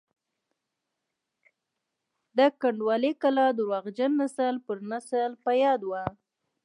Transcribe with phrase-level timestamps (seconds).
[2.37, 6.05] د کنډوالې کلا درواغجن نسل پر نسل په یادو وو.